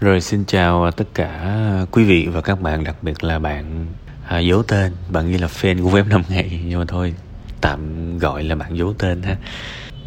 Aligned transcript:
Rồi 0.00 0.20
xin 0.20 0.44
chào 0.44 0.90
tất 0.90 1.04
cả 1.14 1.56
quý 1.90 2.04
vị 2.04 2.28
và 2.32 2.40
các 2.40 2.60
bạn, 2.60 2.84
đặc 2.84 2.96
biệt 3.02 3.24
là 3.24 3.38
bạn 3.38 3.86
à, 4.26 4.38
giấu 4.38 4.62
tên, 4.62 4.92
bạn 5.08 5.30
ghi 5.32 5.38
là 5.38 5.46
fan 5.46 5.82
của 5.82 5.90
web 5.90 6.08
5 6.08 6.22
ngày 6.28 6.60
nhưng 6.66 6.78
mà 6.78 6.84
thôi 6.88 7.14
tạm 7.60 7.80
gọi 8.18 8.42
là 8.44 8.54
bạn 8.54 8.76
giấu 8.76 8.94
tên 8.98 9.22
ha. 9.22 9.36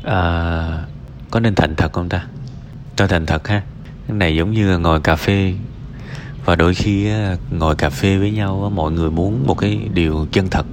À, 0.03 0.21
có 1.31 1.39
nên 1.39 1.55
thành 1.55 1.75
thật 1.75 1.93
không 1.93 2.09
ta? 2.09 2.25
Cho 2.95 3.07
thành 3.07 3.25
thật 3.25 3.47
ha. 3.47 3.61
Cái 4.07 4.17
này 4.17 4.35
giống 4.35 4.51
như 4.51 4.77
ngồi 4.77 5.01
cà 5.01 5.15
phê 5.15 5.53
và 6.45 6.55
đôi 6.55 6.73
khi 6.73 7.09
ngồi 7.51 7.75
cà 7.75 7.89
phê 7.89 8.17
với 8.17 8.31
nhau 8.31 8.71
mọi 8.75 8.91
người 8.91 9.11
muốn 9.11 9.47
một 9.47 9.57
cái 9.57 9.79
điều 9.93 10.27
chân 10.31 10.49
thật 10.49 10.65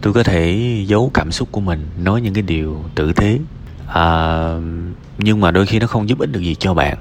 tôi 0.00 0.12
có 0.12 0.22
thể 0.22 0.58
giấu 0.86 1.10
cảm 1.14 1.32
xúc 1.32 1.48
của 1.52 1.60
mình 1.60 1.86
nói 2.02 2.20
những 2.20 2.34
cái 2.34 2.42
điều 2.42 2.84
tử 2.94 3.12
tế 3.12 3.38
à, 3.86 4.46
nhưng 5.18 5.40
mà 5.40 5.50
đôi 5.50 5.66
khi 5.66 5.78
nó 5.78 5.86
không 5.86 6.08
giúp 6.08 6.18
ích 6.18 6.32
được 6.32 6.40
gì 6.40 6.54
cho 6.54 6.74
bạn 6.74 6.98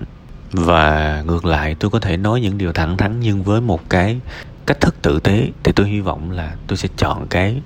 và 0.51 1.23
ngược 1.27 1.45
lại, 1.45 1.75
tôi 1.79 1.91
có 1.91 1.99
thể 1.99 2.17
nói 2.17 2.41
những 2.41 2.57
điều 2.57 2.73
thẳng 2.73 2.97
thắn 2.97 3.19
nhưng 3.19 3.43
với 3.43 3.61
một 3.61 3.89
cái 3.89 4.19
cách 4.65 4.81
thức 4.81 5.01
tử 5.01 5.19
tế 5.19 5.49
thì 5.63 5.71
tôi 5.71 5.89
hy 5.89 5.99
vọng 6.01 6.31
là 6.31 6.55
tôi 6.67 6.77
sẽ 6.77 6.89
chọn 6.97 7.27
cái 7.27 7.61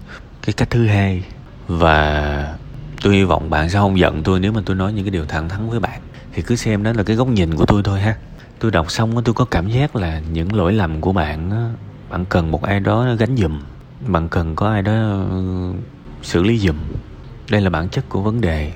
cái 0.46 0.54
cách 0.54 0.70
thứ 0.70 0.88
hai. 0.88 1.24
Và 1.68 2.58
tôi 3.02 3.16
hy 3.16 3.24
vọng 3.24 3.50
bạn 3.50 3.70
sẽ 3.70 3.80
không 3.80 4.00
giận 4.00 4.24
tôi 4.24 4.40
nếu 4.40 4.52
mà 4.52 4.62
tôi 4.66 4.76
nói 4.76 4.94
những 4.94 5.06
cái 5.06 5.12
điều 5.12 5.26
thẳng 5.26 5.50
thắn 5.50 5.70
với 5.70 5.80
bạn. 5.80 6.02
Thì 6.34 6.42
cứ 6.42 6.56
xem 6.56 6.84
đó 6.84 6.94
là 6.94 7.04
cái 7.04 7.16
góc 7.16 7.28
nhìn 7.28 7.56
của 7.56 7.66
tôi 7.66 7.82
thôi 7.84 8.00
ha. 8.00 8.16
Tôi 8.60 8.72
đọc 8.72 8.92
xong 8.92 9.24
tôi 9.24 9.34
có 9.34 9.46
cảm 9.46 9.70
giác 9.70 9.96
là 9.96 10.22
những 10.32 10.56
lỗi 10.56 10.74
lầm 10.74 11.02
của 11.02 11.12
bạn 11.12 11.52
bạn 12.10 12.26
cần 12.26 12.52
một 12.52 12.64
ai 12.64 12.80
đó 12.80 13.08
gánh 13.20 13.38
giùm. 13.38 13.60
Bạn 14.08 14.30
cần 14.30 14.56
có 14.56 14.70
ai 14.70 14.82
đó 14.82 14.92
ừ, 15.30 15.74
xử 16.22 16.44
lý 16.44 16.60
giùm. 16.60 16.76
Đây 17.50 17.62
là 17.62 17.70
bản 17.70 17.90
chất 17.90 18.10
của 18.10 18.22
vấn 18.22 18.42
đề. 18.42 18.72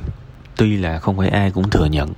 Tuy 0.55 0.77
là 0.77 0.99
không 0.99 1.18
phải 1.18 1.30
ai 1.30 1.52
cũng 1.52 1.70
thừa 1.70 1.85
nhận 1.85 2.13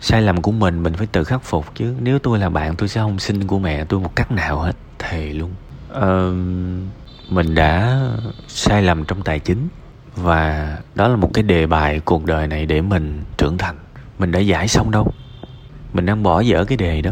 sai 0.00 0.22
lầm 0.22 0.42
của 0.42 0.52
mình 0.52 0.82
mình 0.82 0.94
phải 0.94 1.06
tự 1.06 1.24
khắc 1.24 1.42
phục 1.42 1.74
chứ. 1.74 1.94
Nếu 2.00 2.18
tôi 2.18 2.38
là 2.38 2.48
bạn 2.48 2.76
tôi 2.76 2.88
sẽ 2.88 3.00
không 3.00 3.18
xin 3.18 3.46
của 3.46 3.58
mẹ 3.58 3.84
tôi 3.84 4.00
một 4.00 4.16
cách 4.16 4.32
nào 4.32 4.58
hết 4.58 4.76
thề 4.98 5.32
luôn. 5.32 5.50
Ờ, 5.88 6.34
mình 7.30 7.54
đã 7.54 8.00
sai 8.48 8.82
lầm 8.82 9.04
trong 9.04 9.22
tài 9.22 9.38
chính 9.38 9.68
và 10.16 10.76
đó 10.94 11.08
là 11.08 11.16
một 11.16 11.30
cái 11.34 11.42
đề 11.42 11.66
bài 11.66 12.00
cuộc 12.00 12.24
đời 12.24 12.46
này 12.46 12.66
để 12.66 12.80
mình 12.80 13.22
trưởng 13.36 13.58
thành. 13.58 13.76
Mình 14.18 14.32
đã 14.32 14.38
giải 14.38 14.68
xong 14.68 14.90
đâu. 14.90 15.12
Mình 15.92 16.06
đang 16.06 16.22
bỏ 16.22 16.40
dở 16.40 16.64
cái 16.64 16.76
đề 16.76 17.02
đó. 17.02 17.10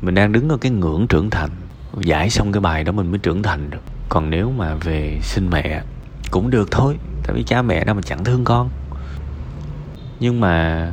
Mình 0.00 0.14
đang 0.14 0.32
đứng 0.32 0.48
ở 0.48 0.56
cái 0.56 0.72
ngưỡng 0.72 1.06
trưởng 1.06 1.30
thành. 1.30 1.50
Giải 1.98 2.30
xong 2.30 2.52
cái 2.52 2.60
bài 2.60 2.84
đó 2.84 2.92
mình 2.92 3.10
mới 3.10 3.18
trưởng 3.18 3.42
thành 3.42 3.70
được. 3.70 3.82
Còn 4.08 4.30
nếu 4.30 4.50
mà 4.50 4.74
về 4.74 5.18
sinh 5.22 5.50
mẹ 5.50 5.82
cũng 6.30 6.50
được 6.50 6.70
thôi. 6.70 6.96
Tại 7.22 7.36
vì 7.36 7.42
cha 7.42 7.62
mẹ 7.62 7.84
đâu 7.84 7.94
mà 7.94 8.02
chẳng 8.02 8.24
thương 8.24 8.44
con. 8.44 8.70
Nhưng 10.20 10.40
mà 10.40 10.86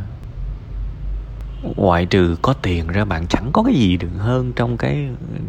ngoại 1.76 2.06
trừ 2.06 2.36
có 2.42 2.54
tiền 2.54 2.88
ra 2.88 3.06
bạn 3.06 3.28
chẳng 3.28 3.50
có 3.54 3.64
cái 3.64 3.74
gì 3.74 3.98
được 3.98 4.08
hơn 4.18 4.54
trong 4.56 4.78
cái 4.78 5.08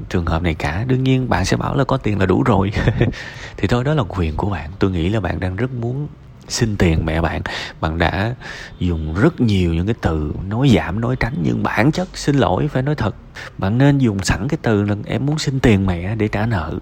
trường 0.09 0.27
hợp 0.27 0.43
này 0.43 0.55
cả. 0.55 0.85
Đương 0.89 1.05
nhiên 1.05 1.29
bạn 1.29 1.45
sẽ 1.45 1.57
bảo 1.57 1.77
là 1.77 1.85
có 1.85 1.97
tiền 1.97 2.19
là 2.19 2.27
đủ 2.27 2.43
rồi. 2.43 2.73
Thì 3.57 3.69
thôi, 3.69 3.85
đó 3.85 3.95
là 3.95 4.03
quyền 4.09 4.37
của 4.37 4.51
bạn. 4.51 4.71
Tôi 4.79 4.91
nghĩ 4.91 5.09
là 5.09 5.21
bạn 5.21 5.41
đang 5.41 5.57
rất 5.57 5.73
muốn 5.75 6.09
xin 6.49 6.77
tiền 6.77 7.07
mẹ 7.07 7.21
bạn. 7.21 7.43
Bạn 7.81 7.99
đã 7.99 8.35
dùng 8.79 9.15
rất 9.15 9.41
nhiều 9.41 9.75
những 9.75 9.87
cái 9.87 9.95
từ 10.01 10.33
nói 10.49 10.71
giảm, 10.77 11.01
nói 11.01 11.17
tránh, 11.17 11.35
nhưng 11.43 11.63
bản 11.63 11.93
chất 11.93 12.09
xin 12.15 12.37
lỗi, 12.37 12.69
phải 12.69 12.83
nói 12.83 12.95
thật. 12.95 13.15
Bạn 13.59 13.79
nên 13.79 13.99
dùng 13.99 14.23
sẵn 14.23 14.49
cái 14.49 14.59
từ 14.63 14.83
là 14.83 14.97
em 15.07 15.27
muốn 15.27 15.39
xin 15.39 15.61
tiền 15.61 15.87
mẹ 15.87 16.15
để 16.15 16.29
trả 16.29 16.47
nợ. 16.47 16.75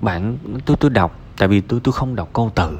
Bạn, 0.00 0.38
tôi 0.64 0.76
tôi 0.80 0.90
đọc, 0.90 1.20
tại 1.36 1.48
vì 1.48 1.60
tôi 1.60 1.80
tôi 1.84 1.92
không 1.92 2.16
đọc 2.16 2.30
câu 2.32 2.50
từ. 2.54 2.78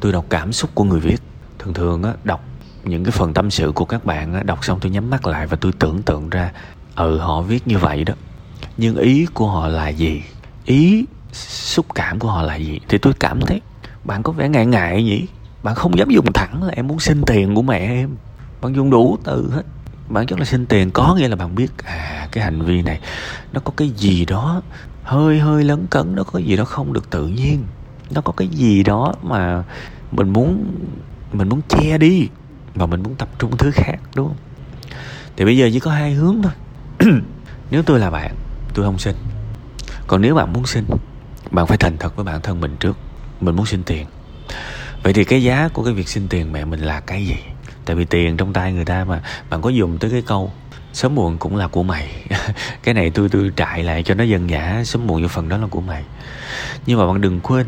Tôi 0.00 0.12
đọc 0.12 0.24
cảm 0.28 0.52
xúc 0.52 0.70
của 0.74 0.84
người 0.84 1.00
viết. 1.00 1.22
Thường 1.58 1.74
thường 1.74 2.02
á, 2.02 2.12
đọc 2.24 2.44
những 2.84 3.04
cái 3.04 3.12
phần 3.12 3.34
tâm 3.34 3.50
sự 3.50 3.72
của 3.74 3.84
các 3.84 4.04
bạn 4.04 4.34
á, 4.34 4.42
đọc 4.42 4.64
xong 4.64 4.78
tôi 4.80 4.90
nhắm 4.90 5.10
mắt 5.10 5.26
lại 5.26 5.46
và 5.46 5.56
tôi 5.60 5.72
tưởng 5.72 6.02
tượng 6.02 6.30
ra 6.30 6.52
ừ 6.96 7.18
họ 7.18 7.42
viết 7.42 7.68
như 7.68 7.78
vậy 7.78 8.04
đó. 8.04 8.14
Nhưng 8.76 8.96
ý 8.96 9.26
của 9.34 9.46
họ 9.46 9.68
là 9.68 9.88
gì? 9.88 10.22
Ý 10.64 11.04
xúc 11.32 11.86
cảm 11.94 12.18
của 12.18 12.28
họ 12.28 12.42
là 12.42 12.56
gì? 12.56 12.80
Thì 12.88 12.98
tôi 12.98 13.12
cảm 13.20 13.40
thấy 13.40 13.60
bạn 14.04 14.22
có 14.22 14.32
vẻ 14.32 14.48
ngại 14.48 14.66
ngại 14.66 15.02
nhỉ? 15.02 15.26
Bạn 15.62 15.74
không 15.74 15.98
dám 15.98 16.10
dùng 16.10 16.32
thẳng 16.32 16.62
là 16.62 16.72
em 16.76 16.86
muốn 16.86 17.00
xin 17.00 17.22
tiền 17.26 17.54
của 17.54 17.62
mẹ 17.62 17.78
em. 17.78 18.10
Bạn 18.60 18.76
dùng 18.76 18.90
đủ 18.90 19.18
từ 19.24 19.50
hết. 19.52 19.62
Bạn 20.08 20.26
chắc 20.26 20.38
là 20.38 20.44
xin 20.44 20.66
tiền 20.66 20.90
có 20.90 21.14
nghĩa 21.14 21.28
là 21.28 21.36
bạn 21.36 21.54
biết 21.54 21.70
à 21.84 22.28
cái 22.32 22.44
hành 22.44 22.62
vi 22.62 22.82
này 22.82 23.00
nó 23.52 23.60
có 23.60 23.72
cái 23.76 23.90
gì 23.90 24.24
đó 24.24 24.62
hơi 25.02 25.38
hơi 25.38 25.64
lấn 25.64 25.86
cấn 25.86 26.14
nó 26.14 26.22
có 26.22 26.38
gì 26.38 26.56
đó 26.56 26.64
không 26.64 26.92
được 26.92 27.10
tự 27.10 27.26
nhiên. 27.26 27.64
Nó 28.10 28.20
có 28.20 28.32
cái 28.32 28.48
gì 28.48 28.82
đó 28.82 29.14
mà 29.22 29.64
mình 30.12 30.28
muốn 30.28 30.64
mình 31.32 31.48
muốn 31.48 31.60
che 31.68 31.98
đi 31.98 32.28
và 32.74 32.86
mình 32.86 33.02
muốn 33.02 33.14
tập 33.14 33.28
trung 33.38 33.56
thứ 33.56 33.70
khác, 33.74 33.96
đúng 34.14 34.28
không? 34.28 34.36
Thì 35.36 35.44
bây 35.44 35.56
giờ 35.56 35.68
chỉ 35.72 35.80
có 35.80 35.90
hai 35.90 36.12
hướng 36.12 36.42
thôi. 36.42 36.52
Nếu 37.70 37.82
tôi 37.82 37.98
là 37.98 38.10
bạn, 38.10 38.34
tôi 38.74 38.84
không 38.84 38.98
xin. 38.98 39.14
Còn 40.06 40.20
nếu 40.20 40.34
bạn 40.34 40.52
muốn 40.52 40.66
xin, 40.66 40.84
bạn 41.50 41.66
phải 41.66 41.78
thành 41.78 41.96
thật 41.98 42.16
với 42.16 42.24
bản 42.24 42.40
thân 42.40 42.60
mình 42.60 42.76
trước. 42.80 42.96
Mình 43.40 43.56
muốn 43.56 43.66
xin 43.66 43.82
tiền. 43.82 44.06
Vậy 45.02 45.12
thì 45.12 45.24
cái 45.24 45.42
giá 45.42 45.68
của 45.72 45.84
cái 45.84 45.94
việc 45.94 46.08
xin 46.08 46.28
tiền 46.28 46.52
mẹ 46.52 46.64
mình 46.64 46.80
là 46.80 47.00
cái 47.00 47.26
gì? 47.26 47.36
Tại 47.84 47.96
vì 47.96 48.04
tiền 48.04 48.36
trong 48.36 48.52
tay 48.52 48.72
người 48.72 48.84
ta 48.84 49.04
mà. 49.04 49.22
Bạn 49.50 49.62
có 49.62 49.70
dùng 49.70 49.98
tới 49.98 50.10
cái 50.10 50.22
câu, 50.22 50.52
sớm 50.92 51.14
muộn 51.14 51.38
cũng 51.38 51.56
là 51.56 51.68
của 51.68 51.82
mày. 51.82 52.26
Cái 52.82 52.94
này 52.94 53.10
tôi 53.10 53.28
tôi 53.28 53.50
trại 53.56 53.84
lại 53.84 54.02
cho 54.02 54.14
nó 54.14 54.24
dân 54.24 54.50
dã, 54.50 54.82
sớm 54.84 55.06
muộn 55.06 55.22
vô 55.22 55.28
phần 55.28 55.48
đó 55.48 55.56
là 55.56 55.66
của 55.66 55.80
mày. 55.80 56.04
Nhưng 56.86 56.98
mà 56.98 57.06
bạn 57.06 57.20
đừng 57.20 57.40
quên, 57.40 57.66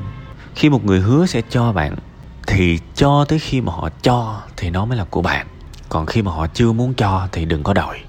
khi 0.54 0.68
một 0.68 0.84
người 0.84 1.00
hứa 1.00 1.26
sẽ 1.26 1.42
cho 1.50 1.72
bạn 1.72 1.96
thì 2.46 2.78
cho 2.94 3.24
tới 3.28 3.38
khi 3.38 3.60
mà 3.60 3.72
họ 3.72 3.88
cho 4.02 4.42
thì 4.56 4.70
nó 4.70 4.84
mới 4.84 4.98
là 4.98 5.04
của 5.04 5.22
bạn. 5.22 5.46
Còn 5.88 6.06
khi 6.06 6.22
mà 6.22 6.32
họ 6.32 6.46
chưa 6.46 6.72
muốn 6.72 6.94
cho 6.94 7.28
thì 7.32 7.44
đừng 7.44 7.62
có 7.62 7.72
đòi. 7.72 8.00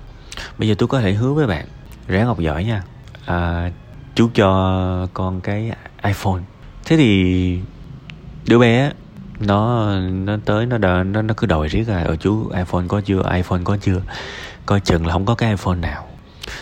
Bây 0.57 0.67
giờ 0.67 0.75
tôi 0.77 0.87
có 0.87 1.01
thể 1.01 1.13
hứa 1.13 1.33
với 1.33 1.47
bạn 1.47 1.65
ráng 2.07 2.27
học 2.27 2.39
giỏi 2.39 2.63
nha. 2.63 2.83
À, 3.25 3.71
chú 4.15 4.29
cho 4.33 5.07
con 5.13 5.41
cái 5.41 5.71
iphone. 6.03 6.41
Thế 6.85 6.97
thì 6.97 7.59
đứa 8.45 8.59
bé 8.59 8.91
nó 9.39 9.89
nó 9.99 10.37
tới 10.45 10.65
nó 10.65 10.77
đợi, 10.77 11.03
nó 11.03 11.21
nó 11.21 11.33
cứ 11.37 11.47
đòi 11.47 11.67
riết 11.67 11.89
là 11.89 12.03
ở 12.03 12.15
chú 12.15 12.49
iphone 12.49 12.85
có 12.87 13.01
chưa? 13.01 13.31
iphone 13.33 13.61
có 13.63 13.77
chưa? 13.81 14.01
Coi 14.65 14.79
chừng 14.79 15.07
là 15.07 15.13
không 15.13 15.25
có 15.25 15.35
cái 15.35 15.49
iphone 15.49 15.75
nào. 15.75 16.07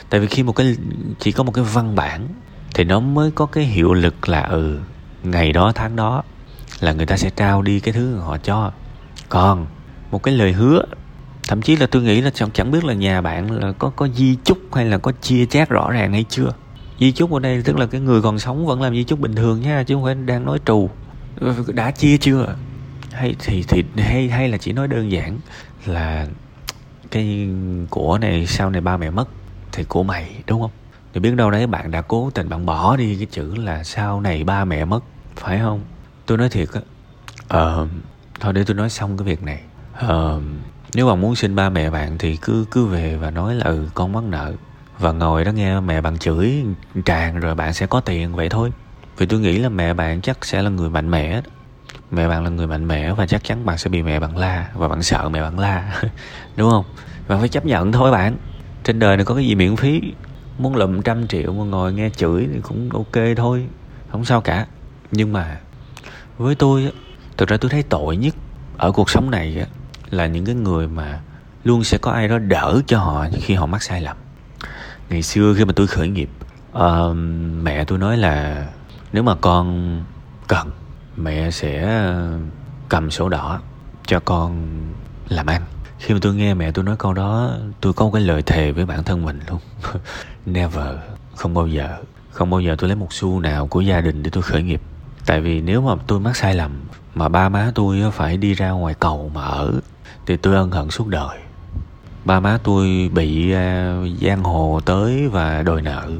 Tại 0.09 0.19
vì 0.19 0.28
khi 0.28 0.44
một 0.44 0.53
cái 0.53 0.75
chỉ 1.19 1.31
có 1.31 1.44
một 1.44 1.51
cái 1.51 1.63
văn 1.63 1.95
bản 1.95 2.28
thì 2.73 2.83
nó 2.83 3.00
mới 3.00 3.31
có 3.31 3.45
cái 3.45 3.63
hiệu 3.63 3.94
lực 3.94 4.29
là 4.29 4.41
ừ 4.41 4.79
ngày 5.23 5.53
đó 5.53 5.72
tháng 5.75 5.95
đó 5.95 6.23
là 6.83 6.94
người 6.94 7.05
ta 7.05 7.17
sẽ 7.17 7.29
trao 7.29 7.61
đi 7.61 7.79
cái 7.79 7.94
thứ 7.94 8.16
họ 8.16 8.38
cho. 8.38 8.71
Còn 9.29 9.66
một 10.11 10.23
cái 10.23 10.33
lời 10.33 10.51
hứa 10.51 10.83
thậm 11.47 11.61
chí 11.61 11.75
là 11.75 11.88
tôi 11.88 12.01
nghĩ 12.01 12.21
là 12.21 12.29
chẳng, 12.29 12.51
chẳng 12.51 12.71
biết 12.71 12.83
là 12.83 12.94
nhà 12.94 13.21
bạn 13.21 13.51
là 13.51 13.71
có 13.71 13.89
có 13.89 14.07
di 14.07 14.38
chúc 14.44 14.57
hay 14.75 14.85
là 14.85 14.97
có 14.97 15.11
chia 15.21 15.45
chác 15.45 15.69
rõ 15.69 15.91
ràng 15.91 16.11
hay 16.11 16.25
chưa. 16.29 16.53
Di 16.99 17.11
chúc 17.11 17.31
ở 17.31 17.39
đây 17.39 17.61
tức 17.61 17.77
là 17.77 17.85
cái 17.85 18.01
người 18.01 18.21
còn 18.21 18.39
sống 18.39 18.66
vẫn 18.66 18.81
làm 18.81 18.94
di 18.94 19.03
chúc 19.03 19.19
bình 19.19 19.35
thường 19.35 19.61
nha 19.61 19.83
chứ 19.83 19.95
không 19.95 20.03
phải 20.03 20.16
đang 20.16 20.45
nói 20.45 20.59
trù. 20.66 20.89
Đã 21.67 21.91
chia 21.91 22.17
chưa? 22.17 22.55
Hay 23.11 23.35
thì 23.39 23.63
thì 23.63 23.83
hay 23.97 24.29
hay 24.29 24.50
là 24.50 24.57
chỉ 24.57 24.73
nói 24.73 24.88
đơn 24.88 25.11
giản 25.11 25.39
là 25.85 26.27
cái 27.11 27.50
của 27.89 28.17
này 28.17 28.47
sau 28.47 28.69
này 28.69 28.81
ba 28.81 28.97
mẹ 28.97 29.09
mất 29.09 29.27
thì 29.71 29.83
của 29.83 30.03
mày 30.03 30.44
đúng 30.47 30.61
không? 30.61 30.71
Thì 31.13 31.19
biết 31.19 31.35
đâu 31.35 31.51
đấy 31.51 31.67
bạn 31.67 31.91
đã 31.91 32.01
cố 32.01 32.29
tình 32.33 32.50
bạn 32.50 32.65
bỏ 32.65 32.97
đi 32.97 33.15
cái 33.15 33.27
chữ 33.31 33.55
là 33.55 33.83
sau 33.83 34.21
này 34.21 34.44
ba 34.44 34.65
mẹ 34.65 34.85
mất 34.85 35.00
phải 35.35 35.59
không? 35.59 35.81
Tôi 36.25 36.38
nói 36.38 36.50
thiệt 36.50 36.67
á 36.73 36.81
uh, 37.57 37.89
thôi 38.39 38.53
để 38.53 38.63
tôi 38.63 38.75
nói 38.75 38.89
xong 38.89 39.17
cái 39.17 39.25
việc 39.25 39.44
này. 39.44 39.61
Uh, 40.06 40.41
nếu 40.94 41.07
bạn 41.07 41.22
muốn 41.22 41.35
xin 41.35 41.56
ba 41.56 41.69
mẹ 41.69 41.89
bạn 41.89 42.17
thì 42.17 42.38
cứ 42.38 42.66
cứ 42.72 42.85
về 42.85 43.16
và 43.16 43.31
nói 43.31 43.56
là 43.56 43.66
ừ 43.66 43.88
con 43.94 44.11
mắc 44.11 44.23
nợ. 44.23 44.53
Và 45.00 45.12
ngồi 45.12 45.45
đó 45.45 45.51
nghe 45.51 45.79
mẹ 45.79 46.01
bạn 46.01 46.17
chửi 46.17 46.63
tràn 47.06 47.39
rồi 47.39 47.56
bạn 47.56 47.73
sẽ 47.73 47.88
có 47.88 48.00
tiền 48.00 48.35
vậy 48.35 48.50
thôi. 48.50 48.72
Vì 49.17 49.25
tôi 49.25 49.39
nghĩ 49.39 49.57
là 49.57 49.69
mẹ 49.69 49.94
bạn 49.94 50.22
chắc 50.22 50.45
sẽ 50.45 50.62
là 50.62 50.69
người 50.69 50.89
mạnh 50.89 51.12
mẽ 51.12 51.41
mẹ 52.13 52.28
bạn 52.28 52.44
là 52.44 52.50
người 52.50 52.67
mạnh 52.67 52.88
mẽ 52.88 53.13
và 53.13 53.28
chắc 53.28 53.44
chắn 53.44 53.66
bạn 53.66 53.78
sẽ 53.78 53.89
bị 53.89 54.03
mẹ 54.03 54.19
bạn 54.19 54.38
la 54.38 54.69
và 54.73 54.88
bạn 54.88 55.03
sợ 55.03 55.29
mẹ 55.29 55.41
bạn 55.41 55.59
la 55.59 56.01
đúng 56.56 56.72
không? 56.72 56.85
Bạn 57.28 57.39
phải 57.39 57.50
chấp 57.50 57.66
nhận 57.66 57.91
thôi 57.91 58.12
bạn. 58.12 58.38
Trên 58.83 59.00
đời 59.00 59.17
này 59.17 59.25
có 59.25 59.35
cái 59.35 59.47
gì 59.47 59.56
miễn 59.56 59.75
phí? 59.75 60.01
Muốn 60.57 60.75
lụm 60.75 61.01
trăm 61.01 61.27
triệu 61.27 61.53
mà 61.53 61.63
ngồi 61.63 61.94
nghe 61.94 62.09
chửi 62.09 62.48
thì 62.53 62.59
cũng 62.62 62.89
ok 62.89 63.24
thôi 63.38 63.65
không 64.12 64.25
sao 64.25 64.42
cả. 64.42 64.65
Nhưng 65.12 65.33
mà 65.33 65.59
với 66.38 66.56
tôi 66.56 66.91
thực 67.38 67.50
ra 67.50 67.57
tôi 67.57 67.69
thấy 67.69 67.83
tội 67.83 68.18
nhất 68.18 68.35
ở 68.77 68.91
cuộc 68.91 69.09
sống 69.09 69.31
này 69.31 69.65
là 70.09 70.27
những 70.27 70.45
cái 70.45 70.56
người 70.56 70.88
mà 70.88 71.21
luôn 71.63 71.83
sẽ 71.83 71.97
có 71.97 72.12
ai 72.12 72.27
đó 72.27 72.38
đỡ 72.38 72.81
cho 72.88 73.00
họ 73.00 73.27
khi 73.41 73.53
họ 73.53 73.65
mắc 73.65 73.83
sai 73.83 74.01
lầm. 74.01 74.18
Ngày 75.09 75.21
xưa 75.21 75.53
khi 75.57 75.65
mà 75.65 75.74
tôi 75.75 75.88
khởi 75.88 76.07
nghiệp 76.07 76.30
uh, 76.77 77.15
mẹ 77.62 77.85
tôi 77.85 77.97
nói 77.97 78.18
là 78.18 78.68
nếu 79.13 79.24
mà 79.24 79.35
con 79.35 80.00
cần 80.47 80.71
mẹ 81.18 81.51
sẽ 81.51 82.03
cầm 82.89 83.12
sổ 83.12 83.29
đỏ 83.29 83.62
cho 84.06 84.19
con 84.19 84.68
làm 85.29 85.45
ăn. 85.45 85.62
Khi 86.00 86.13
mà 86.13 86.19
tôi 86.21 86.36
nghe 86.36 86.53
mẹ 86.53 86.71
tôi 86.71 86.86
nói 86.86 86.95
câu 87.00 87.13
đó 87.13 87.51
tôi 87.81 87.94
có 87.94 88.06
một 88.06 88.12
cái 88.12 88.21
lời 88.21 88.41
thề 88.41 88.71
với 88.71 88.86
bản 88.86 89.03
thân 89.03 89.25
mình 89.25 89.39
luôn. 89.50 89.59
Never 90.45 90.95
không 91.36 91.53
bao 91.53 91.68
giờ 91.68 91.97
không 92.31 92.50
bao 92.50 92.59
giờ 92.59 92.75
tôi 92.77 92.89
lấy 92.89 92.95
một 92.95 93.13
xu 93.13 93.39
nào 93.39 93.68
của 93.68 93.81
gia 93.81 94.01
đình 94.01 94.24
để 94.24 94.29
tôi 94.29 94.44
khởi 94.44 94.63
nghiệp 94.63 94.81
tại 95.25 95.42
vì 95.42 95.62
nếu 95.62 95.81
mà 95.81 95.96
tôi 96.08 96.20
mắc 96.20 96.36
sai 96.36 96.56
lầm 96.56 96.72
mà 97.16 97.30
ba 97.30 97.50
má 97.50 97.72
tôi 97.75 98.12
phải 98.14 98.38
đi 98.38 98.54
ra 98.54 98.70
ngoài 98.70 98.94
cầu 99.00 99.31
mà 99.34 99.42
ở 99.42 99.74
thì 100.25 100.38
tôi 100.38 100.56
ân 100.56 100.72
hận 100.72 100.90
suốt 100.90 101.08
đời 101.08 101.38
ba 102.25 102.40
má 102.40 102.58
tôi 102.64 103.10
bị 103.14 103.54
uh, 103.54 104.22
giang 104.22 104.44
hồ 104.44 104.80
tới 104.86 105.28
và 105.28 105.62
đòi 105.62 105.81
nợ 105.81 106.12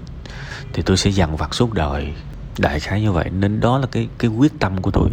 thì 0.74 0.84
tôi 0.84 0.98
sẽ 0.98 1.10
dằn 1.10 1.38
vặt 1.38 1.54
suốt 1.54 1.74
đời 1.74 2.14
đại 2.58 2.80
khái 2.80 3.02
như 3.02 3.12
vậy 3.12 3.30
nên 3.30 3.60
đó 3.60 3.78
là 3.78 3.88
cái 3.92 4.08
cái 4.18 4.32
quyết 4.32 4.60
tâm 4.60 4.82
của 4.82 4.92
tôi 4.92 5.10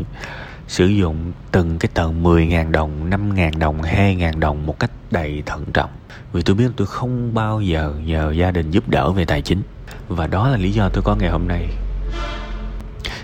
sử 0.71 0.87
dụng 0.87 1.33
từng 1.53 1.79
cái 1.79 1.91
tờ 1.95 2.11
10.000 2.11 2.71
đồng, 2.71 3.11
5.000 3.11 3.59
đồng, 3.59 3.83
2.000 3.83 4.39
đồng 4.39 4.67
một 4.67 4.79
cách 4.79 4.91
đầy 5.11 5.43
thận 5.47 5.65
trọng. 5.75 5.91
Vì 6.33 6.43
tôi 6.43 6.57
biết 6.57 6.71
tôi 6.77 6.87
không 6.87 7.35
bao 7.35 7.61
giờ 7.61 7.95
nhờ 8.05 8.33
gia 8.33 8.51
đình 8.51 8.71
giúp 8.71 8.89
đỡ 8.89 9.13
về 9.13 9.25
tài 9.25 9.43
chính. 9.43 9.63
Và 10.09 10.27
đó 10.27 10.49
là 10.49 10.57
lý 10.57 10.73
do 10.73 10.89
tôi 10.89 11.03
có 11.03 11.15
ngày 11.15 11.31
hôm 11.31 11.49
nay. 11.49 11.69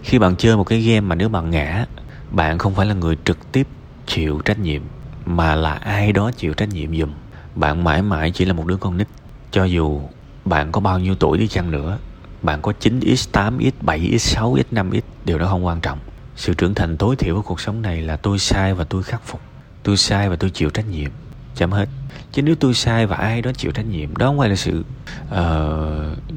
Khi 0.07 0.19
bạn 0.19 0.37
chơi 0.37 0.57
một 0.57 0.65
cái 0.65 0.81
game 0.81 1.01
mà 1.01 1.15
nếu 1.15 1.29
bạn 1.29 1.51
ngã, 1.51 1.87
bạn 2.31 2.59
không 2.59 2.75
phải 2.75 2.87
là 2.87 2.95
người 2.95 3.17
trực 3.25 3.53
tiếp 3.53 3.67
chịu 4.07 4.41
trách 4.45 4.59
nhiệm 4.59 4.83
mà 5.25 5.55
là 5.55 5.73
ai 5.73 6.13
đó 6.13 6.31
chịu 6.37 6.55
trách 6.55 6.69
nhiệm 6.69 6.97
giùm. 6.97 7.11
Bạn 7.55 7.85
mãi 7.85 8.03
mãi 8.03 8.31
chỉ 8.31 8.45
là 8.45 8.53
một 8.53 8.67
đứa 8.67 8.77
con 8.77 8.97
nít. 8.97 9.09
Cho 9.51 9.65
dù 9.65 10.01
bạn 10.45 10.73
có 10.73 10.81
bao 10.81 10.99
nhiêu 10.99 11.15
tuổi 11.15 11.39
đi 11.39 11.49
chăng 11.49 11.71
nữa, 11.71 11.99
bạn 12.43 12.63
có 12.63 12.73
9x, 12.81 13.27
8x, 13.33 13.71
7x, 13.83 14.17
6x, 14.17 14.63
5x, 14.73 15.01
điều 15.25 15.39
đó 15.39 15.47
không 15.47 15.67
quan 15.67 15.81
trọng. 15.81 15.99
Sự 16.37 16.55
trưởng 16.55 16.75
thành 16.75 16.97
tối 16.97 17.17
thiểu 17.17 17.35
của 17.35 17.43
cuộc 17.43 17.61
sống 17.61 17.83
này 17.83 18.03
là 18.03 18.17
tôi 18.17 18.39
sai 18.39 18.75
và 18.75 18.85
tôi 18.85 19.03
khắc 19.03 19.25
phục. 19.25 19.41
Tôi 19.83 19.97
sai 19.97 20.29
và 20.29 20.37
tôi 20.37 20.51
chịu 20.51 20.71
trách 20.71 20.89
nhiệm. 20.89 21.11
Chấm 21.55 21.73
hết. 21.73 21.89
Chứ 22.33 22.43
nếu 22.43 22.55
tôi 22.55 22.75
sai 22.75 23.07
và 23.07 23.17
ai 23.17 23.43
đó 23.43 23.51
chịu 23.57 23.73
trách 23.73 23.87
nhiệm 23.87 24.17
đó 24.17 24.27
không 24.27 24.39
phải 24.39 24.49
là 24.49 24.57
sự 24.57 24.85
uh, 25.25 25.35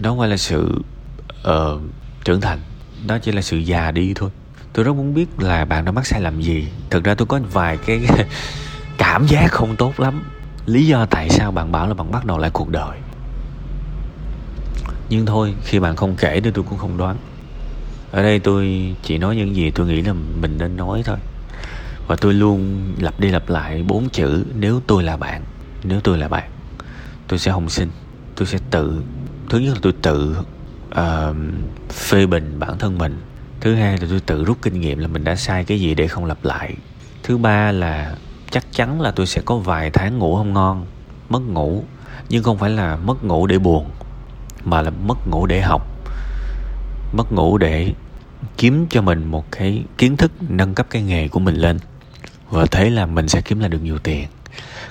đó 0.01 0.09
không 0.09 0.19
phải 0.19 0.29
là 0.29 0.37
sự 0.37 0.81
uh, 1.49 1.81
trưởng 2.25 2.41
thành 2.41 2.59
đó 3.07 3.17
chỉ 3.21 3.31
là 3.31 3.41
sự 3.41 3.57
già 3.57 3.91
đi 3.91 4.13
thôi. 4.13 4.29
Tôi 4.73 4.85
rất 4.85 4.95
muốn 4.95 5.13
biết 5.13 5.39
là 5.39 5.65
bạn 5.65 5.85
đã 5.85 5.91
mắc 5.91 6.07
sai 6.07 6.21
lầm 6.21 6.41
gì. 6.41 6.67
Thực 6.89 7.03
ra 7.03 7.15
tôi 7.15 7.25
có 7.25 7.39
vài 7.51 7.77
cái 7.77 8.01
cảm 8.97 9.27
giác 9.27 9.47
không 9.51 9.75
tốt 9.75 9.99
lắm. 9.99 10.23
Lý 10.65 10.87
do 10.87 11.05
tại 11.05 11.29
sao 11.29 11.51
bạn 11.51 11.71
bảo 11.71 11.87
là 11.87 11.93
bạn 11.93 12.11
bắt 12.11 12.25
đầu 12.25 12.37
lại 12.37 12.49
cuộc 12.53 12.69
đời. 12.69 12.97
Nhưng 15.09 15.25
thôi, 15.25 15.53
khi 15.63 15.79
bạn 15.79 15.95
không 15.95 16.15
kể 16.15 16.41
thì 16.43 16.51
tôi 16.51 16.63
cũng 16.69 16.77
không 16.77 16.97
đoán. 16.97 17.17
Ở 18.11 18.23
đây 18.23 18.39
tôi 18.39 18.95
chỉ 19.03 19.17
nói 19.17 19.35
những 19.35 19.55
gì 19.55 19.71
tôi 19.71 19.87
nghĩ 19.87 20.01
là 20.01 20.13
mình 20.13 20.57
nên 20.57 20.77
nói 20.77 21.01
thôi. 21.05 21.17
Và 22.07 22.15
tôi 22.15 22.33
luôn 22.33 22.91
lặp 22.99 23.19
đi 23.19 23.29
lặp 23.29 23.49
lại 23.49 23.83
bốn 23.87 24.09
chữ, 24.09 24.45
nếu 24.55 24.81
tôi 24.87 25.03
là 25.03 25.17
bạn, 25.17 25.43
nếu 25.83 25.99
tôi 26.01 26.17
là 26.17 26.27
bạn, 26.27 26.49
tôi 27.27 27.39
sẽ 27.39 27.51
không 27.51 27.69
xin 27.69 27.89
tôi 28.39 28.47
sẽ 28.47 28.57
tự, 28.71 29.01
thứ 29.49 29.59
nhất 29.59 29.73
là 29.73 29.79
tôi 29.81 29.93
tự 30.01 30.35
uh, 30.91 31.35
phê 31.89 32.25
bình 32.25 32.59
bản 32.59 32.77
thân 32.77 32.97
mình. 32.97 33.19
Thứ 33.59 33.75
hai 33.75 33.97
là 33.97 34.07
tôi 34.09 34.19
tự 34.19 34.43
rút 34.43 34.57
kinh 34.61 34.81
nghiệm 34.81 34.99
là 34.99 35.07
mình 35.07 35.23
đã 35.23 35.35
sai 35.35 35.63
cái 35.63 35.79
gì 35.79 35.95
để 35.95 36.07
không 36.07 36.25
lặp 36.25 36.45
lại. 36.45 36.73
Thứ 37.23 37.37
ba 37.37 37.71
là 37.71 38.15
chắc 38.51 38.65
chắn 38.71 39.01
là 39.01 39.11
tôi 39.11 39.27
sẽ 39.27 39.41
có 39.45 39.57
vài 39.57 39.89
tháng 39.89 40.17
ngủ 40.17 40.35
không 40.35 40.53
ngon 40.53 40.85
mất 41.29 41.41
ngủ. 41.41 41.83
Nhưng 42.29 42.43
không 42.43 42.57
phải 42.57 42.69
là 42.69 42.95
mất 42.95 43.23
ngủ 43.23 43.47
để 43.47 43.59
buồn 43.59 43.89
mà 44.63 44.81
là 44.81 44.89
mất 44.89 45.27
ngủ 45.27 45.45
để 45.45 45.61
học. 45.61 45.87
Mất 47.13 47.31
ngủ 47.31 47.57
để 47.57 47.93
kiếm 48.57 48.87
cho 48.89 49.01
mình 49.01 49.25
một 49.25 49.51
cái 49.51 49.83
kiến 49.97 50.17
thức 50.17 50.31
nâng 50.49 50.73
cấp 50.73 50.87
cái 50.89 51.01
nghề 51.01 51.27
của 51.27 51.39
mình 51.39 51.55
lên. 51.55 51.79
Và 52.49 52.65
thế 52.71 52.89
là 52.89 53.05
mình 53.05 53.27
sẽ 53.27 53.41
kiếm 53.41 53.59
lại 53.59 53.69
được 53.69 53.83
nhiều 53.83 53.99
tiền. 53.99 54.27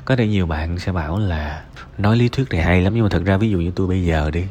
Có 0.05 0.17
thể 0.17 0.27
nhiều 0.27 0.47
bạn 0.47 0.79
sẽ 0.79 0.93
bảo 0.93 1.19
là 1.19 1.63
nói 1.99 2.17
lý 2.17 2.29
thuyết 2.29 2.51
này 2.51 2.63
hay 2.63 2.83
lắm 2.83 2.95
nhưng 2.95 3.03
mà 3.03 3.09
thật 3.09 3.23
ra 3.25 3.37
ví 3.37 3.51
dụ 3.51 3.59
như 3.59 3.71
tôi 3.71 3.87
bây 3.87 4.05
giờ 4.05 4.31
đi 4.31 4.45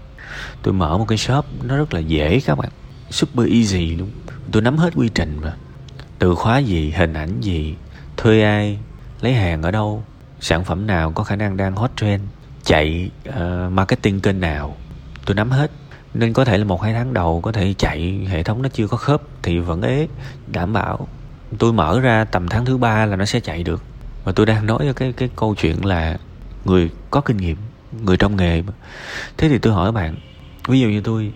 tôi 0.64 0.74
mở 0.74 0.98
một 0.98 1.06
cái 1.08 1.18
shop 1.18 1.46
nó 1.64 1.78
rất 1.78 1.94
là 1.94 2.00
dễ 2.00 2.40
các 2.46 2.58
bạn. 2.58 2.70
Super 3.10 3.48
easy 3.52 3.96
luôn 3.96 4.10
tôi 4.52 4.62
nắm 4.62 4.78
hết 4.78 4.94
quy 4.96 5.10
trình 5.10 5.40
mà. 5.42 5.54
Từ 6.20 6.36
khóa 6.36 6.58
gì 6.58 6.92
hình 6.92 7.14
ảnh 7.14 7.42
gì 7.42 7.76
thuê 8.18 8.44
ai 8.44 8.78
lấy 9.22 9.34
hàng 9.34 9.62
ở 9.62 9.72
đâu 9.72 10.04
sản 10.40 10.64
phẩm 10.64 10.88
nào 10.88 11.12
có 11.12 11.24
khả 11.24 11.36
năng 11.36 11.58
đang 11.58 11.76
hot 11.76 11.92
trend 11.96 12.24
chạy 12.64 13.12
uh, 13.30 13.36
marketing 13.72 14.20
kênh 14.20 14.40
nào. 14.40 14.76
Tôi 15.26 15.36
nắm 15.36 15.52
hết. 15.52 15.72
Nên 16.14 16.34
có 16.34 16.46
thể 16.46 16.58
là 16.58 16.66
một 16.66 16.82
hai 16.82 16.94
tháng 16.94 17.14
đầu 17.14 17.42
có 17.42 17.52
thể 17.52 17.74
chạy 17.78 18.26
hệ 18.28 18.44
thống 18.44 18.62
nó 18.62 18.70
chưa 18.74 18.88
có 18.88 18.98
khớp 18.98 19.22
thì 19.44 19.60
vẫn 19.60 19.82
ế 19.82 20.08
đảm 20.48 20.74
bảo. 20.74 21.08
Tôi 21.58 21.74
mở 21.74 22.00
ra 22.00 22.24
tầm 22.24 22.48
tháng 22.50 22.66
thứ 22.66 22.78
ba 22.78 23.06
là 23.06 23.16
nó 23.16 23.26
sẽ 23.26 23.40
chạy 23.40 23.64
được. 23.64 23.84
Và 24.24 24.32
tôi 24.32 24.46
đang 24.46 24.66
nói 24.66 24.94
cái 24.96 25.14
cái 25.14 25.30
câu 25.36 25.56
chuyện 25.56 25.86
là 25.86 26.18
người 26.66 26.90
có 27.12 27.22
kinh 27.22 27.38
nghiệm 27.38 27.58
người 28.02 28.18
trong 28.18 28.36
nghề. 28.36 28.62
Mà. 28.62 28.74
thế 29.38 29.50
thì 29.50 29.58
tôi 29.58 29.74
hỏi 29.74 29.92
bạn, 29.92 30.16
ví 30.68 30.80
dụ 30.80 30.88
như 30.88 31.02
tôi 31.02 31.32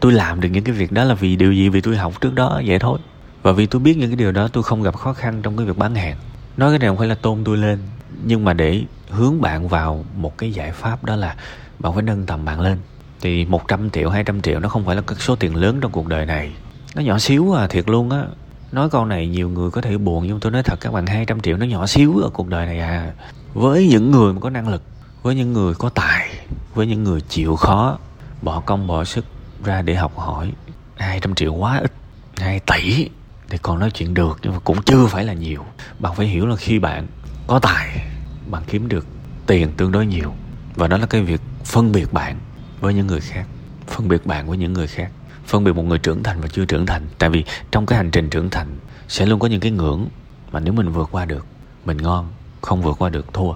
tôi 0.00 0.12
làm 0.12 0.40
được 0.40 0.48
những 0.48 0.64
cái 0.64 0.74
việc 0.74 0.92
đó 0.92 1.04
là 1.04 1.14
vì 1.14 1.36
điều 1.36 1.52
gì? 1.52 1.68
Vì 1.68 1.80
tôi 1.80 1.96
học 1.96 2.20
trước 2.20 2.34
đó, 2.34 2.60
vậy 2.66 2.78
thôi. 2.78 2.98
Và 3.42 3.52
vì 3.52 3.66
tôi 3.66 3.80
biết 3.80 3.96
những 3.96 4.10
cái 4.10 4.16
điều 4.16 4.32
đó, 4.32 4.48
tôi 4.48 4.62
không 4.62 4.82
gặp 4.82 4.96
khó 4.96 5.12
khăn 5.12 5.42
trong 5.42 5.56
cái 5.56 5.66
việc 5.66 5.78
bán 5.78 5.94
hàng. 5.94 6.16
Nói 6.56 6.70
cái 6.70 6.78
này 6.78 6.88
không 6.88 6.98
phải 6.98 7.08
là 7.08 7.14
tôn 7.14 7.44
tôi 7.44 7.56
lên, 7.56 7.78
nhưng 8.24 8.44
mà 8.44 8.52
để 8.52 8.82
hướng 9.10 9.40
bạn 9.40 9.68
vào 9.68 10.04
một 10.16 10.38
cái 10.38 10.52
giải 10.52 10.72
pháp 10.72 11.04
đó 11.04 11.16
là 11.16 11.36
bạn 11.78 11.94
phải 11.94 12.02
nâng 12.02 12.26
tầm 12.26 12.44
bạn 12.44 12.60
lên. 12.60 12.78
Thì 13.20 13.44
100 13.44 13.90
triệu 13.90 14.10
200 14.10 14.40
triệu 14.40 14.60
nó 14.60 14.68
không 14.68 14.84
phải 14.84 14.96
là 14.96 15.02
cái 15.02 15.18
số 15.18 15.36
tiền 15.36 15.56
lớn 15.56 15.78
trong 15.80 15.92
cuộc 15.92 16.06
đời 16.06 16.26
này. 16.26 16.52
Nó 16.94 17.02
nhỏ 17.02 17.18
xíu 17.18 17.52
à 17.52 17.66
thiệt 17.66 17.88
luôn 17.88 18.10
á. 18.10 18.24
Nói 18.72 18.90
câu 18.90 19.04
này 19.04 19.26
nhiều 19.26 19.48
người 19.48 19.70
có 19.70 19.80
thể 19.80 19.98
buồn, 19.98 20.26
nhưng 20.26 20.40
tôi 20.40 20.52
nói 20.52 20.62
thật 20.62 20.80
các 20.80 20.92
bạn 20.92 21.06
200 21.06 21.40
triệu 21.40 21.56
nó 21.56 21.66
nhỏ 21.66 21.86
xíu 21.86 22.18
ở 22.18 22.30
cuộc 22.32 22.48
đời 22.48 22.66
này 22.66 22.80
à. 22.80 23.12
Với 23.54 23.88
những 23.88 24.10
người 24.10 24.32
mà 24.32 24.40
có 24.40 24.50
năng 24.50 24.68
lực 24.68 24.82
với 25.22 25.34
những 25.34 25.52
người 25.52 25.74
có 25.74 25.88
tài, 25.88 26.28
với 26.74 26.86
những 26.86 27.04
người 27.04 27.20
chịu 27.20 27.56
khó, 27.56 27.98
bỏ 28.42 28.60
công, 28.60 28.86
bỏ 28.86 29.04
sức 29.04 29.24
ra 29.64 29.82
để 29.82 29.94
học 29.94 30.18
hỏi 30.18 30.52
200 30.96 31.34
triệu 31.34 31.54
quá 31.54 31.78
ít 31.78 31.92
2 32.36 32.60
tỷ 32.60 33.08
thì 33.48 33.58
còn 33.62 33.78
nói 33.78 33.90
chuyện 33.90 34.14
được, 34.14 34.38
nhưng 34.42 34.52
mà 34.52 34.58
cũng 34.58 34.82
chưa 34.82 35.06
phải 35.06 35.24
là 35.24 35.32
nhiều. 35.32 35.64
Bạn 35.98 36.14
phải 36.14 36.26
hiểu 36.26 36.46
là 36.46 36.56
khi 36.56 36.78
bạn 36.78 37.06
có 37.46 37.58
tài, 37.58 38.06
bạn 38.50 38.62
kiếm 38.66 38.88
được 38.88 39.06
tiền 39.46 39.72
tương 39.76 39.92
đối 39.92 40.06
nhiều. 40.06 40.32
Và 40.74 40.88
đó 40.88 40.96
là 40.96 41.06
cái 41.06 41.22
việc 41.22 41.40
phân 41.64 41.92
biệt 41.92 42.12
bạn 42.12 42.38
với 42.80 42.94
những 42.94 43.06
người 43.06 43.20
khác, 43.20 43.46
phân 43.86 44.08
biệt 44.08 44.26
bạn 44.26 44.48
với 44.48 44.58
những 44.58 44.72
người 44.72 44.86
khác, 44.86 45.10
phân 45.46 45.64
biệt 45.64 45.72
một 45.72 45.82
người 45.82 45.98
trưởng 45.98 46.22
thành 46.22 46.40
và 46.40 46.48
chưa 46.48 46.64
trưởng 46.64 46.86
thành. 46.86 47.06
Tại 47.18 47.30
vì 47.30 47.44
trong 47.70 47.86
cái 47.86 47.96
hành 47.96 48.10
trình 48.10 48.30
trưởng 48.30 48.50
thành 48.50 48.78
sẽ 49.08 49.26
luôn 49.26 49.40
có 49.40 49.48
những 49.48 49.60
cái 49.60 49.72
ngưỡng 49.72 50.08
mà 50.52 50.60
nếu 50.60 50.74
mình 50.74 50.92
vượt 50.92 51.08
qua 51.12 51.24
được, 51.24 51.46
mình 51.84 51.96
ngon, 51.96 52.28
không 52.60 52.82
vượt 52.82 52.98
qua 52.98 53.08
được, 53.08 53.34
thua 53.34 53.52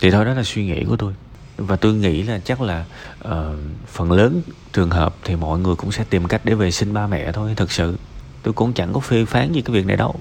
thì 0.00 0.10
thôi 0.10 0.24
đó 0.24 0.34
là 0.34 0.42
suy 0.42 0.64
nghĩ 0.64 0.84
của 0.84 0.96
tôi. 0.96 1.12
Và 1.56 1.76
tôi 1.76 1.94
nghĩ 1.94 2.22
là 2.22 2.38
chắc 2.44 2.60
là 2.60 2.84
uh, 3.24 3.32
phần 3.86 4.12
lớn 4.12 4.42
trường 4.72 4.90
hợp 4.90 5.14
thì 5.24 5.36
mọi 5.36 5.58
người 5.58 5.74
cũng 5.74 5.92
sẽ 5.92 6.04
tìm 6.10 6.28
cách 6.28 6.40
để 6.44 6.54
về 6.54 6.70
sinh 6.70 6.94
ba 6.94 7.06
mẹ 7.06 7.32
thôi 7.32 7.52
thật 7.56 7.72
sự. 7.72 7.96
Tôi 8.42 8.54
cũng 8.54 8.72
chẳng 8.72 8.92
có 8.92 9.00
phê 9.00 9.24
phán 9.24 9.52
gì 9.52 9.62
cái 9.62 9.74
việc 9.74 9.86
này 9.86 9.96
đâu. 9.96 10.14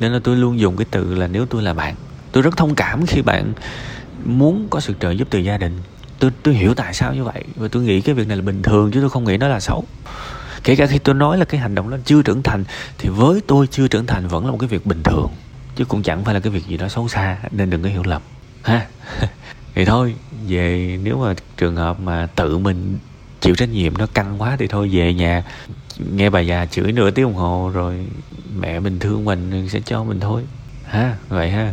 Nên 0.00 0.12
là 0.12 0.20
tôi 0.24 0.36
luôn 0.36 0.58
dùng 0.58 0.76
cái 0.76 0.86
từ 0.90 1.14
là 1.14 1.26
nếu 1.26 1.46
tôi 1.46 1.62
là 1.62 1.74
bạn 1.74 1.94
tôi 2.32 2.42
rất 2.42 2.56
thông 2.56 2.74
cảm 2.74 3.06
khi 3.06 3.22
bạn 3.22 3.52
muốn 4.24 4.66
có 4.70 4.80
sự 4.80 4.94
trợ 5.00 5.10
giúp 5.10 5.28
từ 5.30 5.38
gia 5.38 5.58
đình. 5.58 5.78
Tôi 6.18 6.30
tôi 6.42 6.54
hiểu 6.54 6.74
tại 6.74 6.94
sao 6.94 7.14
như 7.14 7.24
vậy 7.24 7.44
và 7.56 7.68
tôi 7.68 7.82
nghĩ 7.82 8.00
cái 8.00 8.14
việc 8.14 8.28
này 8.28 8.36
là 8.36 8.42
bình 8.42 8.62
thường 8.62 8.90
chứ 8.90 9.00
tôi 9.00 9.10
không 9.10 9.24
nghĩ 9.24 9.36
nó 9.36 9.48
là 9.48 9.60
xấu. 9.60 9.84
Kể 10.64 10.76
cả 10.76 10.86
khi 10.86 10.98
tôi 10.98 11.14
nói 11.14 11.38
là 11.38 11.44
cái 11.44 11.60
hành 11.60 11.74
động 11.74 11.90
đó 11.90 11.96
chưa 12.04 12.22
trưởng 12.22 12.42
thành 12.42 12.64
thì 12.98 13.08
với 13.08 13.40
tôi 13.46 13.66
chưa 13.66 13.88
trưởng 13.88 14.06
thành 14.06 14.28
vẫn 14.28 14.44
là 14.44 14.50
một 14.50 14.58
cái 14.60 14.68
việc 14.68 14.86
bình 14.86 15.02
thường 15.02 15.28
chứ 15.76 15.84
cũng 15.84 16.02
chẳng 16.02 16.24
phải 16.24 16.34
là 16.34 16.40
cái 16.40 16.52
việc 16.52 16.66
gì 16.66 16.76
đó 16.76 16.88
xấu 16.88 17.08
xa 17.08 17.38
nên 17.50 17.70
đừng 17.70 17.82
có 17.82 17.88
hiểu 17.88 18.02
lầm 18.04 18.22
ha. 18.64 18.86
Thì 19.74 19.84
thôi, 19.84 20.14
về 20.48 20.98
nếu 21.02 21.18
mà 21.18 21.34
trường 21.56 21.76
hợp 21.76 22.00
mà 22.00 22.28
tự 22.36 22.58
mình 22.58 22.98
chịu 23.40 23.54
trách 23.54 23.68
nhiệm 23.68 23.98
nó 23.98 24.06
căng 24.06 24.42
quá 24.42 24.56
thì 24.58 24.66
thôi, 24.66 24.90
về 24.92 25.14
nhà 25.14 25.44
nghe 25.98 26.30
bà 26.30 26.40
già 26.40 26.66
chửi 26.66 26.92
nửa 26.92 27.10
tiếng 27.10 27.24
đồng 27.24 27.34
hồ 27.34 27.70
rồi 27.74 28.06
mẹ 28.58 28.80
mình 28.80 28.98
thương 28.98 29.24
mình 29.24 29.68
sẽ 29.68 29.80
cho 29.80 30.04
mình 30.04 30.20
thôi. 30.20 30.42
Ha, 30.84 31.16
vậy 31.28 31.50
ha. 31.50 31.72